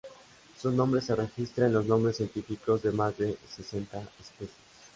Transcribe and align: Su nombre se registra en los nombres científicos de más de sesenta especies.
Su 0.59 0.71
nombre 0.71 0.99
se 0.99 1.15
registra 1.15 1.67
en 1.67 1.73
los 1.73 1.85
nombres 1.85 2.17
científicos 2.17 2.81
de 2.81 2.91
más 2.91 3.15
de 3.19 3.37
sesenta 3.55 4.01
especies. 4.19 4.49